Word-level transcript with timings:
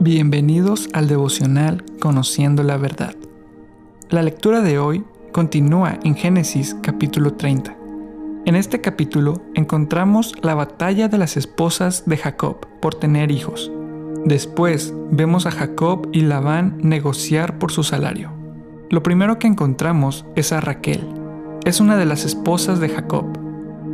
Bienvenidos 0.00 0.88
al 0.92 1.08
devocional 1.08 1.84
Conociendo 1.98 2.62
la 2.62 2.76
Verdad. 2.76 3.16
La 4.10 4.22
lectura 4.22 4.60
de 4.60 4.78
hoy 4.78 5.04
continúa 5.32 5.98
en 6.04 6.14
Génesis 6.14 6.76
capítulo 6.82 7.34
30. 7.34 7.76
En 8.46 8.54
este 8.54 8.80
capítulo 8.80 9.42
encontramos 9.56 10.34
la 10.40 10.54
batalla 10.54 11.08
de 11.08 11.18
las 11.18 11.36
esposas 11.36 12.04
de 12.06 12.16
Jacob 12.16 12.64
por 12.80 12.94
tener 12.94 13.32
hijos. 13.32 13.72
Después 14.24 14.94
vemos 15.10 15.46
a 15.46 15.50
Jacob 15.50 16.08
y 16.12 16.20
Labán 16.20 16.78
negociar 16.80 17.58
por 17.58 17.72
su 17.72 17.82
salario. 17.82 18.30
Lo 18.90 19.02
primero 19.02 19.40
que 19.40 19.48
encontramos 19.48 20.24
es 20.36 20.52
a 20.52 20.60
Raquel. 20.60 21.00
Es 21.64 21.80
una 21.80 21.96
de 21.96 22.06
las 22.06 22.24
esposas 22.24 22.78
de 22.78 22.88
Jacob. 22.88 23.26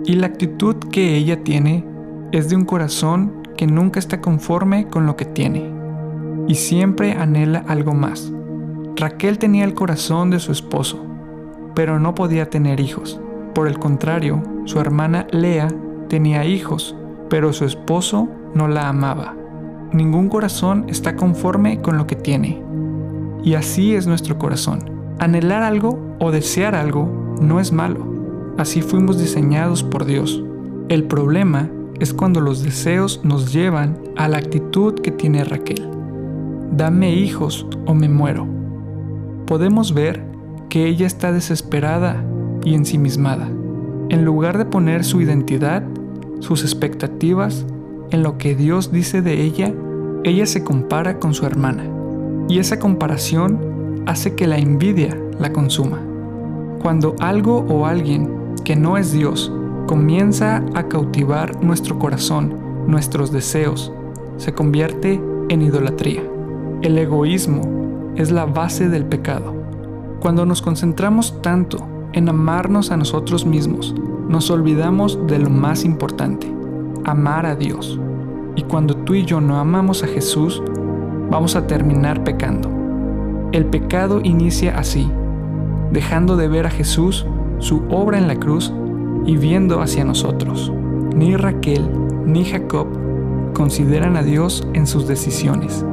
Y 0.05 0.17
la 0.17 0.27
actitud 0.27 0.77
que 0.93 1.17
ella 1.17 1.43
tiene 1.43 1.94
es 2.35 2.49
de 2.49 2.57
un 2.57 2.65
corazón 2.65 3.47
que 3.57 3.69
nunca 3.69 4.01
está 4.01 4.21
conforme 4.21 4.89
con 4.89 5.07
lo 5.07 5.15
que 5.15 5.25
tiene 5.25 5.71
y 6.49 6.57
siempre 6.57 7.13
anhela 7.13 7.65
algo 7.69 7.95
más. 7.95 8.33
Raquel 8.97 9.39
tenía 9.39 9.65
el 9.65 9.75
corazón 9.75 10.31
de 10.31 10.41
su 10.41 10.51
esposo, 10.51 11.01
pero 11.77 12.01
no 12.01 12.17
podía 12.17 12.51
tener 12.51 12.81
hijos. 12.81 13.21
Por 13.55 13.69
el 13.69 13.79
contrario, 13.79 14.43
su 14.65 14.81
hermana 14.81 15.29
Lea 15.31 15.69
tenía 16.09 16.45
hijos, 16.45 16.97
pero 17.31 17.53
su 17.53 17.67
esposo 17.67 18.29
no 18.53 18.67
la 18.67 18.89
amaba. 18.89 19.37
Ningún 19.93 20.29
corazón 20.29 20.87
está 20.89 21.15
conforme 21.15 21.83
con 21.83 21.97
lo 21.97 22.09
que 22.09 22.17
tiene. 22.17 22.61
Y 23.45 23.55
así 23.55 23.95
es 23.95 24.09
nuestro 24.09 24.41
corazón. 24.41 24.81
Anhelar 25.21 25.63
algo 25.63 26.17
o 26.19 26.33
desear 26.33 26.75
algo 26.75 27.37
no 27.41 27.61
es 27.61 27.71
malo. 27.71 28.05
Así 28.59 28.83
fuimos 28.83 29.21
diseñados 29.21 29.85
por 29.85 30.05
Dios. 30.05 30.43
El 30.89 31.05
problema 31.05 31.71
es 32.05 32.15
cuando 32.15 32.41
los 32.41 32.63
deseos 32.63 33.21
nos 33.25 33.53
llevan 33.53 33.99
a 34.17 34.29
la 34.29 34.39
actitud 34.39 34.95
que 34.95 35.11
tiene 35.11 35.43
Raquel 35.43 35.95
dame 36.77 37.15
hijos 37.15 37.67
o 37.87 37.95
me 37.95 38.09
muero. 38.09 38.47
Podemos 39.47 39.95
ver 39.95 40.25
que 40.69 40.87
ella 40.87 41.07
está 41.07 41.33
desesperada 41.33 42.25
y 42.65 42.75
ensimismada. 42.75 43.49
En 44.09 44.25
lugar 44.25 44.59
de 44.59 44.65
poner 44.65 45.05
su 45.05 45.21
identidad, 45.21 45.85
sus 46.41 46.63
expectativas 46.63 47.65
en 48.11 48.23
lo 48.23 48.39
que 48.39 48.55
Dios 48.55 48.91
dice 48.91 49.23
de 49.23 49.43
ella, 49.43 49.73
ella 50.25 50.47
se 50.47 50.65
compara 50.65 51.19
con 51.21 51.35
su 51.35 51.47
hermana. 51.47 51.85
Y 52.49 52.59
esa 52.59 52.79
comparación 52.79 54.03
hace 54.07 54.35
que 54.35 54.47
la 54.47 54.59
envidia 54.59 55.17
la 55.39 55.53
consuma. 55.53 56.01
Cuando 56.83 57.15
algo 57.21 57.59
o 57.69 57.87
alguien 57.87 58.29
que 58.65 58.77
no 58.77 58.99
es 58.99 59.13
Dios 59.13 59.53
comienza 59.87 60.65
a 60.75 60.89
cautivar 60.89 61.63
nuestro 61.63 61.99
corazón, 61.99 62.57
nuestros 62.87 63.33
deseos, 63.33 63.93
se 64.37 64.53
convierte 64.53 65.21
en 65.49 65.63
idolatría. 65.63 66.23
El 66.83 66.99
egoísmo 66.99 68.13
es 68.17 68.31
la 68.31 68.47
base 68.47 68.89
del 68.89 69.05
pecado. 69.05 69.55
Cuando 70.21 70.47
nos 70.47 70.63
concentramos 70.63 71.41
tanto 71.43 71.87
en 72.13 72.29
amarnos 72.29 72.91
a 72.91 72.97
nosotros 72.97 73.45
mismos, 73.45 73.95
nos 74.29 74.51
olvidamos 74.51 75.19
de 75.27 75.39
lo 75.39 75.51
más 75.51 75.85
importante, 75.85 76.51
amar 77.05 77.47
a 77.47 77.55
Dios. 77.55 78.01
Y 78.57 78.63
cuando 78.63 78.97
tú 78.97 79.15
y 79.15 79.25
yo 79.25 79.41
no 79.41 79.59
amamos 79.59 80.03
a 80.03 80.07
Jesús, 80.07 80.63
vamos 81.31 81.57
a 81.57 81.67
terminar 81.67 82.25
pecando. 82.25 82.71
El 83.53 83.67
pecado 83.67 84.21
inicia 84.23 84.79
así, 84.79 85.11
dejando 85.93 86.37
de 86.37 86.49
ver 86.49 86.67
a 86.67 86.71
Jesús, 86.71 87.27
su 87.59 87.85
obra 87.91 88.19
en 88.19 88.29
la 88.29 88.37
cruz, 88.37 88.73
y 89.27 89.37
viendo 89.37 89.81
hacia 89.81 90.05
nosotros. 90.05 90.73
Ni 91.15 91.37
Raquel 91.37 91.89
ni 92.27 92.45
Jacob 92.45 92.87
consideran 93.55 94.17
a 94.17 94.23
Dios 94.23 94.67
en 94.75 94.87
sus 94.87 95.07
decisiones. 95.07 95.85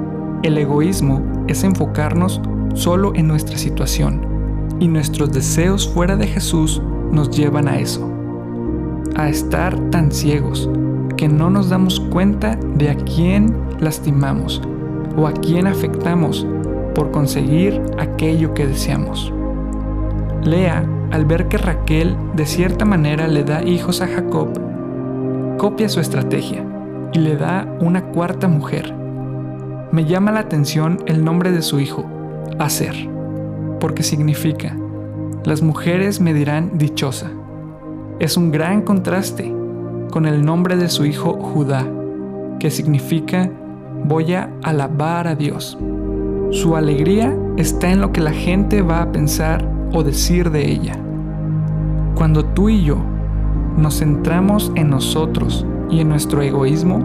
El 0.44 0.58
egoísmo 0.58 1.22
es 1.48 1.64
enfocarnos 1.64 2.42
solo 2.74 3.14
en 3.16 3.28
nuestra 3.28 3.58
situación 3.58 4.26
y 4.80 4.88
nuestros 4.88 5.32
deseos 5.32 5.88
fuera 5.88 6.16
de 6.16 6.28
Jesús 6.28 6.82
nos 7.12 7.30
llevan 7.30 7.68
a 7.68 7.78
eso, 7.78 8.10
a 9.16 9.30
estar 9.30 9.78
tan 9.92 10.12
ciegos 10.12 10.70
que 11.18 11.28
no 11.28 11.50
nos 11.50 11.70
damos 11.70 12.00
cuenta 12.00 12.58
de 12.76 12.90
a 12.90 12.96
quién 12.96 13.56
lastimamos 13.80 14.62
o 15.16 15.28
a 15.28 15.34
quién 15.34 15.68
afectamos 15.68 16.48
por 16.96 17.12
conseguir 17.12 17.80
aquello 18.00 18.54
que 18.54 18.66
deseamos. 18.66 19.32
Lea, 20.44 20.84
al 21.12 21.26
ver 21.26 21.48
que 21.48 21.58
Raquel 21.58 22.18
de 22.36 22.46
cierta 22.46 22.86
manera 22.86 23.28
le 23.28 23.44
da 23.44 23.64
hijos 23.64 24.02
a 24.02 24.08
Jacob, 24.08 24.50
copia 25.58 25.90
su 25.90 26.00
estrategia 26.00 26.66
y 27.14 27.20
le 27.20 27.36
da 27.36 27.68
una 27.80 28.06
cuarta 28.06 28.48
mujer 28.48 29.02
me 29.92 30.06
llama 30.06 30.32
la 30.32 30.40
atención 30.40 31.00
el 31.06 31.24
nombre 31.24 31.52
de 31.52 31.62
su 31.62 31.82
hijo, 31.82 32.06
Aser, 32.60 32.96
porque 33.82 34.04
significa, 34.04 34.78
las 35.44 35.62
mujeres 35.62 36.22
me 36.22 36.34
dirán 36.34 36.78
dichosa. 36.78 37.30
Es 38.20 38.38
un 38.38 38.52
gran 38.52 38.84
contraste 38.84 39.54
con 40.10 40.26
el 40.26 40.46
nombre 40.46 40.78
de 40.78 40.88
su 40.88 41.06
hijo 41.06 41.34
Judá, 41.34 41.86
que 42.60 42.72
significa 42.72 43.52
voy 44.06 44.34
a 44.34 44.50
alabar 44.64 45.28
a 45.28 45.36
Dios. 45.36 45.78
Su 46.52 46.78
alegría 46.78 47.38
está 47.58 47.92
en 47.92 48.00
lo 48.00 48.14
que 48.14 48.22
la 48.22 48.32
gente 48.32 48.82
va 48.82 49.02
a 49.02 49.12
pensar 49.12 49.68
o 49.92 50.04
decir 50.04 50.52
de 50.52 50.70
ella. 50.70 50.98
Cuando 52.16 52.46
tú 52.46 52.70
y 52.70 52.84
yo 52.84 52.98
nos 53.78 54.00
centramos 54.00 54.72
en 54.76 54.90
nosotros 54.90 55.66
y 55.90 56.02
en 56.02 56.10
nuestro 56.10 56.42
egoísmo, 56.42 57.00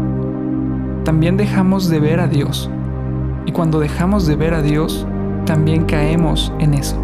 también 1.04 1.36
dejamos 1.36 1.88
de 1.88 2.00
ver 2.00 2.20
a 2.20 2.26
Dios 2.26 2.70
y 3.46 3.52
cuando 3.52 3.78
dejamos 3.78 4.26
de 4.26 4.36
ver 4.36 4.54
a 4.54 4.62
Dios, 4.62 5.06
también 5.46 5.84
caemos 5.84 6.52
en 6.58 6.74
eso. 6.74 6.96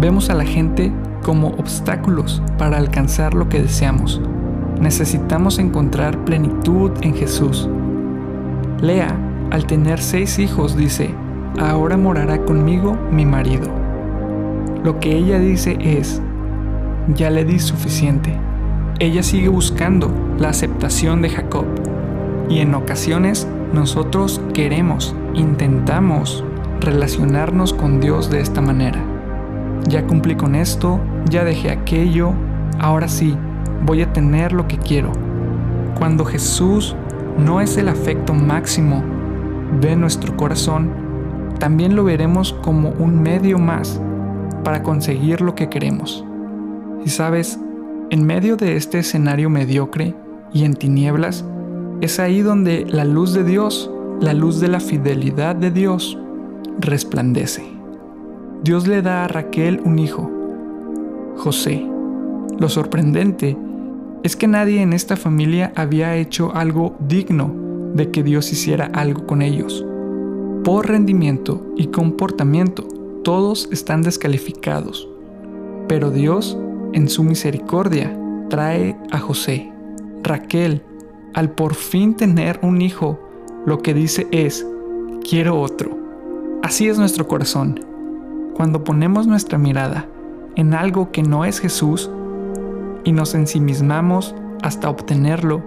Vemos 0.00 0.30
a 0.30 0.34
la 0.34 0.44
gente 0.44 0.90
como 1.22 1.48
obstáculos 1.48 2.42
para 2.56 2.78
alcanzar 2.78 3.34
lo 3.34 3.48
que 3.48 3.60
deseamos. 3.60 4.20
Necesitamos 4.80 5.58
encontrar 5.58 6.24
plenitud 6.24 6.90
en 7.02 7.14
Jesús. 7.14 7.68
Lea, 8.80 9.14
al 9.50 9.66
tener 9.66 10.00
seis 10.00 10.38
hijos, 10.38 10.74
dice, 10.74 11.14
ahora 11.58 11.98
morará 11.98 12.42
conmigo 12.46 12.96
mi 13.12 13.26
marido. 13.26 13.79
Lo 14.82 14.98
que 14.98 15.14
ella 15.14 15.38
dice 15.38 15.76
es, 15.78 16.22
ya 17.14 17.28
le 17.28 17.44
di 17.44 17.58
suficiente. 17.58 18.34
Ella 18.98 19.22
sigue 19.22 19.48
buscando 19.48 20.10
la 20.38 20.48
aceptación 20.48 21.20
de 21.20 21.28
Jacob 21.28 21.66
y 22.48 22.60
en 22.60 22.74
ocasiones 22.74 23.46
nosotros 23.74 24.40
queremos, 24.54 25.14
intentamos 25.34 26.42
relacionarnos 26.80 27.74
con 27.74 28.00
Dios 28.00 28.30
de 28.30 28.40
esta 28.40 28.62
manera. 28.62 29.04
Ya 29.86 30.06
cumplí 30.06 30.34
con 30.34 30.54
esto, 30.54 30.98
ya 31.28 31.44
dejé 31.44 31.70
aquello, 31.70 32.32
ahora 32.78 33.08
sí, 33.08 33.36
voy 33.84 34.00
a 34.00 34.12
tener 34.14 34.52
lo 34.52 34.66
que 34.66 34.78
quiero. 34.78 35.12
Cuando 35.98 36.24
Jesús 36.24 36.96
no 37.38 37.60
es 37.60 37.76
el 37.76 37.88
afecto 37.88 38.32
máximo 38.32 39.04
de 39.78 39.94
nuestro 39.94 40.38
corazón, 40.38 40.90
también 41.58 41.94
lo 41.94 42.04
veremos 42.04 42.54
como 42.62 42.90
un 42.98 43.20
medio 43.20 43.58
más 43.58 44.00
para 44.62 44.82
conseguir 44.82 45.40
lo 45.40 45.54
que 45.54 45.68
queremos. 45.68 46.24
Y 47.04 47.10
sabes, 47.10 47.58
en 48.10 48.24
medio 48.24 48.56
de 48.56 48.76
este 48.76 48.98
escenario 48.98 49.50
mediocre 49.50 50.14
y 50.52 50.64
en 50.64 50.74
tinieblas, 50.74 51.44
es 52.00 52.18
ahí 52.18 52.40
donde 52.40 52.86
la 52.86 53.04
luz 53.04 53.32
de 53.34 53.44
Dios, 53.44 53.90
la 54.20 54.34
luz 54.34 54.60
de 54.60 54.68
la 54.68 54.80
fidelidad 54.80 55.54
de 55.54 55.70
Dios, 55.70 56.18
resplandece. 56.78 57.62
Dios 58.62 58.86
le 58.86 59.02
da 59.02 59.24
a 59.24 59.28
Raquel 59.28 59.80
un 59.84 59.98
hijo, 59.98 60.30
José. 61.36 61.86
Lo 62.58 62.68
sorprendente 62.68 63.56
es 64.22 64.36
que 64.36 64.46
nadie 64.46 64.82
en 64.82 64.92
esta 64.92 65.16
familia 65.16 65.72
había 65.76 66.16
hecho 66.16 66.54
algo 66.54 66.96
digno 67.00 67.54
de 67.94 68.10
que 68.10 68.22
Dios 68.22 68.52
hiciera 68.52 68.86
algo 68.92 69.26
con 69.26 69.40
ellos. 69.40 69.84
Por 70.64 70.88
rendimiento 70.88 71.72
y 71.76 71.86
comportamiento, 71.86 72.86
todos 73.22 73.68
están 73.70 74.02
descalificados. 74.02 75.08
Pero 75.88 76.10
Dios, 76.10 76.58
en 76.92 77.08
su 77.08 77.22
misericordia, 77.24 78.16
trae 78.48 78.96
a 79.10 79.18
José. 79.18 79.72
Raquel 80.22 80.82
al 81.34 81.50
por 81.50 81.74
fin 81.74 82.14
tener 82.14 82.58
un 82.62 82.82
hijo, 82.82 83.20
lo 83.64 83.78
que 83.78 83.94
dice 83.94 84.26
es, 84.32 84.66
quiero 85.28 85.60
otro. 85.60 85.96
Así 86.62 86.88
es 86.88 86.98
nuestro 86.98 87.28
corazón. 87.28 87.80
Cuando 88.54 88.84
ponemos 88.84 89.26
nuestra 89.26 89.58
mirada 89.58 90.08
en 90.56 90.74
algo 90.74 91.12
que 91.12 91.22
no 91.22 91.44
es 91.44 91.60
Jesús 91.60 92.10
y 93.04 93.12
nos 93.12 93.34
ensimismamos 93.34 94.34
hasta 94.62 94.90
obtenerlo, 94.90 95.62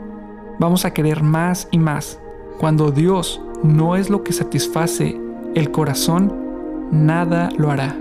vamos 0.59 0.85
a 0.85 0.93
querer 0.93 1.23
más 1.23 1.67
y 1.71 1.79
más. 1.79 2.19
Cuando 2.59 2.91
Dios 2.91 3.41
no 3.63 3.95
es 3.95 4.09
lo 4.09 4.23
que 4.23 4.33
satisface 4.33 5.19
el 5.55 5.71
corazón, 5.71 6.42
nada 6.91 7.49
lo 7.57 7.71
hará. 7.71 7.95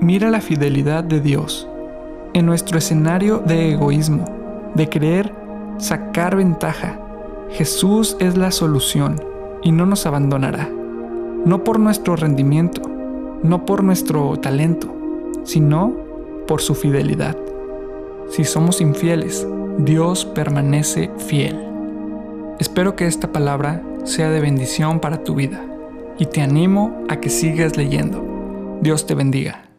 Mira 0.00 0.30
la 0.30 0.40
fidelidad 0.40 1.04
de 1.04 1.20
Dios 1.20 1.68
en 2.34 2.46
nuestro 2.46 2.78
escenario 2.78 3.38
de 3.38 3.72
egoísmo, 3.72 4.24
de 4.74 4.88
creer 4.88 5.32
sacar 5.78 6.36
ventaja, 6.36 7.00
Jesús 7.50 8.16
es 8.18 8.36
la 8.36 8.50
solución 8.50 9.22
y 9.62 9.70
no 9.70 9.86
nos 9.86 10.04
abandonará, 10.06 10.68
no 11.44 11.62
por 11.62 11.78
nuestro 11.78 12.16
rendimiento, 12.16 12.82
no 13.42 13.64
por 13.64 13.84
nuestro 13.84 14.36
talento, 14.40 14.92
sino 15.44 15.94
por 16.46 16.60
su 16.60 16.74
fidelidad. 16.74 17.36
Si 18.28 18.44
somos 18.44 18.80
infieles, 18.80 19.46
Dios 19.78 20.24
permanece 20.24 21.10
fiel. 21.18 21.56
Espero 22.58 22.96
que 22.96 23.06
esta 23.06 23.30
palabra 23.30 23.82
sea 24.04 24.30
de 24.30 24.40
bendición 24.40 24.98
para 24.98 25.22
tu 25.22 25.34
vida 25.34 25.73
y 26.18 26.26
te 26.26 26.40
animo 26.40 27.04
a 27.08 27.20
que 27.20 27.30
sigas 27.30 27.76
leyendo. 27.76 28.78
Dios 28.82 29.06
te 29.06 29.14
bendiga. 29.14 29.73